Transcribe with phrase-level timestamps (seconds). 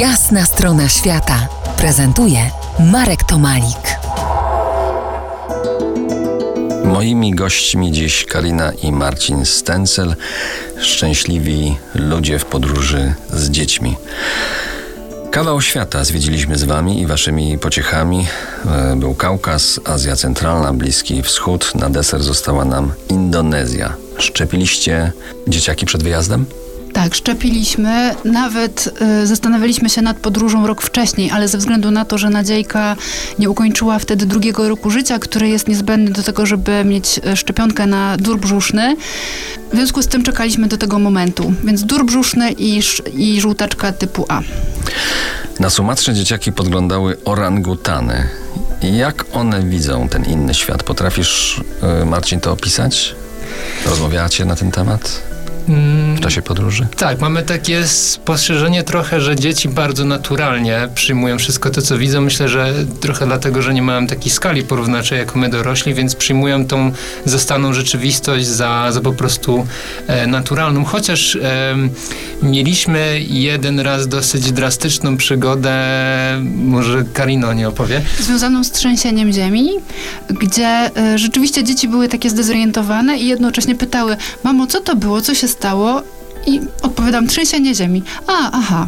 [0.00, 2.50] Jasna strona świata prezentuje
[2.92, 3.98] Marek Tomalik.
[6.84, 10.16] Moimi gośćmi dziś Karina i Marcin Stencel,
[10.80, 13.96] szczęśliwi ludzie w podróży z dziećmi.
[15.30, 18.26] Kawał świata zwiedziliśmy z Wami i Waszymi pociechami.
[18.66, 21.74] E, Był Kaukaz, Azja Centralna, Bliski Wschód.
[21.74, 23.92] Na deser została nam Indonezja.
[24.18, 25.12] Szczepiliście
[25.48, 26.46] dzieciaki przed wyjazdem?
[26.96, 28.14] Tak, szczepiliśmy.
[28.24, 32.96] Nawet y, zastanawialiśmy się nad podróżą rok wcześniej, ale ze względu na to, że Nadziejka
[33.38, 37.86] nie ukończyła wtedy drugiego roku życia, który jest niezbędny do tego, żeby mieć y, szczepionkę
[37.86, 38.96] na dur brzuszny,
[39.72, 41.54] w związku z tym czekaliśmy do tego momentu.
[41.64, 42.80] Więc dur brzuszny i,
[43.16, 44.40] i żółtaczka typu A.
[45.60, 48.28] Na Sumatrze dzieciaki podglądały orangutany.
[48.82, 50.82] Jak one widzą ten inny świat?
[50.82, 53.14] Potrafisz, e, Marcin, to opisać?
[53.86, 55.35] Rozmawiacie na ten temat
[56.16, 56.86] w czasie podróży?
[56.96, 62.20] tak, mamy takie spostrzeżenie trochę, że dzieci bardzo naturalnie przyjmują wszystko to, co widzą.
[62.20, 66.66] Myślę, że trochę dlatego, że nie mają takiej skali porównawczej jak my dorośli, więc przyjmują
[66.66, 66.92] tą
[67.24, 69.66] zastaną rzeczywistość za, za po prostu
[70.06, 70.84] e, naturalną.
[70.84, 71.90] Chociaż em,
[72.42, 75.76] mieliśmy jeden raz dosyć drastyczną przygodę,
[76.54, 78.02] może Karino nie opowie.
[78.20, 79.70] Związaną z trzęsieniem ziemi,
[80.28, 85.34] gdzie y, rzeczywiście dzieci były takie zdezorientowane i jednocześnie pytały, mamo, co to było, co
[85.34, 85.55] się stało?
[86.46, 88.02] I odpowiadam, trzęsienie ziemi.
[88.26, 88.86] A, aha.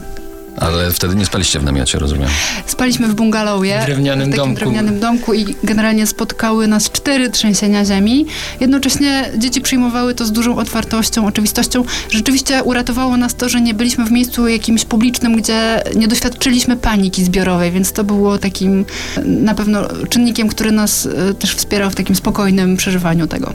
[0.61, 2.29] Ale wtedy nie spaliście w namiocie, rozumiem.
[2.67, 3.81] Spaliśmy w bungalowie.
[3.83, 4.61] W drewnianym w takim domku.
[4.61, 8.27] drewnianym domku i generalnie spotkały nas cztery trzęsienia ziemi.
[8.61, 11.85] Jednocześnie dzieci przyjmowały to z dużą otwartością, oczywistością.
[12.11, 17.25] Rzeczywiście uratowało nas to, że nie byliśmy w miejscu jakimś publicznym, gdzie nie doświadczyliśmy paniki
[17.25, 18.85] zbiorowej, więc to było takim
[19.25, 23.53] na pewno czynnikiem, który nas e, też wspierał w takim spokojnym przeżywaniu tego.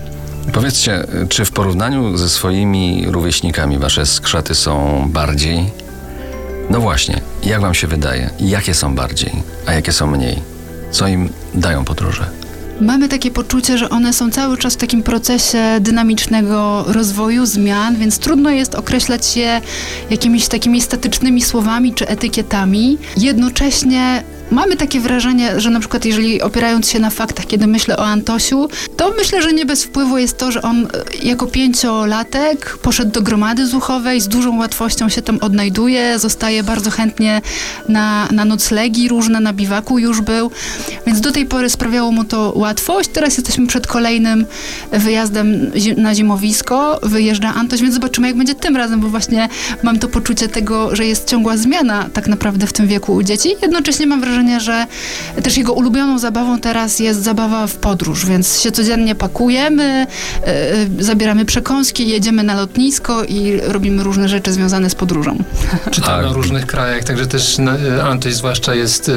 [0.52, 5.72] Powiedzcie, czy w porównaniu ze swoimi rówieśnikami wasze skrzaty są bardziej?
[6.70, 8.30] No właśnie, jak wam się wydaje?
[8.40, 9.32] Jakie są bardziej,
[9.66, 10.40] a jakie są mniej?
[10.92, 12.26] Co im dają podróże?
[12.82, 18.20] Mamy takie poczucie, że one są cały czas w takim procesie dynamicznego rozwoju, zmian, więc
[18.20, 19.62] trudno jest określać je
[20.10, 22.98] jakimiś takimi statycznymi słowami czy etykietami.
[23.18, 28.06] Jednocześnie mamy takie wrażenie, że na przykład jeżeli opierając się na faktach, kiedy myślę o
[28.06, 30.88] Antosiu, to myślę, że nie bez wpływu jest to, że on e,
[31.24, 37.42] jako pięciolatek poszedł do gromady zuchowej, z dużą łatwością się tam odnajduje, zostaje bardzo chętnie
[37.90, 40.52] na, na noclegi różne, na biwaku już był,
[41.08, 43.10] więc do tej pory sprawiało mu to łatwość.
[43.14, 44.46] Teraz jesteśmy przed kolejnym
[44.92, 49.50] wyjazdem na zimowisko, wyjeżdża Antoś, więc zobaczymy jak będzie tym razem, bo właśnie
[49.84, 53.56] mam to poczucie tego, że jest ciągła zmiana tak naprawdę w tym wieku u dzieci.
[53.62, 54.88] Jednocześnie mam wrażenie, że
[55.44, 60.08] też jego ulubioną zabawą teraz jest zabawa w podróż, więc się codziennie pakujemy,
[60.98, 65.38] yy, zabieramy przekąski, jedziemy na lotnisko i robimy różne rzeczy związane z podróżą.
[65.92, 66.32] Czytamy Tak.
[66.32, 69.12] o różnych krajach, także też na- Antoś zwłaszcza jest,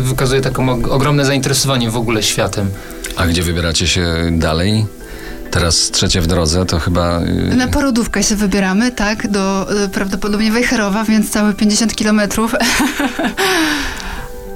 [0.00, 2.70] wykazuje taką og- ogromne zainteresowanie w ogóle światem.
[3.16, 4.86] A gdzie wybieracie się dalej?
[5.50, 7.20] Teraz trzecie w drodze, to chyba...
[7.56, 12.54] Na porodówkę się wybieramy, tak, do prawdopodobnie Wejherowa, więc całe 50 kilometrów.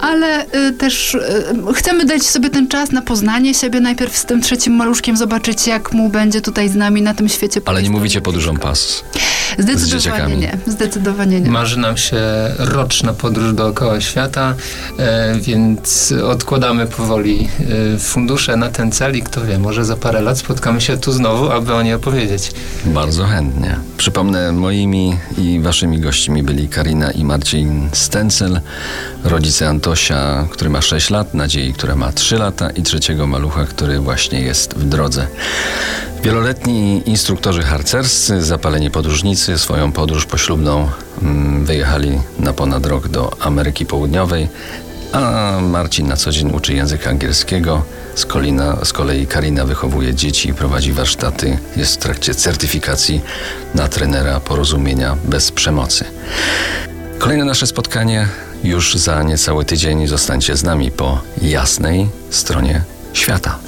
[0.01, 4.43] Ale y, też y, chcemy dać sobie ten czas na poznanie siebie, najpierw z tym
[4.43, 7.61] trzecim maluszkiem, zobaczyć jak mu będzie tutaj z nami na tym świecie.
[7.65, 9.05] Ale nie mówicie podróżą pas.
[9.59, 11.51] Zdecydowanie nie, zdecydowanie nie.
[11.51, 12.17] Marzy nam się
[12.59, 14.55] roczna podróż dookoła świata,
[14.99, 17.49] e, więc odkładamy powoli
[17.95, 21.13] e, fundusze na ten cel i kto wie, może za parę lat spotkamy się tu
[21.13, 22.53] znowu, aby o niej opowiedzieć.
[22.85, 23.77] Bardzo chętnie.
[23.97, 28.61] Przypomnę, moimi i waszymi gośćmi byli Karina i Marcin Stencel,
[29.25, 34.01] rodzice Antosia, który ma 6 lat, Nadziei, która ma 3 lata i trzeciego malucha, który
[34.01, 35.27] właśnie jest w drodze.
[36.23, 40.91] Wieloletni instruktorzy harcerscy, zapaleni podróżnicy, swoją podróż poślubną
[41.23, 44.49] mm, wyjechali na ponad rok do Ameryki Południowej,
[45.13, 47.83] a Marcin na co dzień uczy języka angielskiego.
[48.15, 51.59] Z, kolina, z kolei Karina wychowuje dzieci i prowadzi warsztaty.
[51.77, 53.21] Jest w trakcie certyfikacji
[53.75, 56.05] na trenera porozumienia bez przemocy.
[57.19, 58.29] Kolejne nasze spotkanie
[58.65, 60.07] już za niecały tydzień.
[60.07, 62.83] Zostańcie z nami po jasnej stronie
[63.13, 63.68] świata.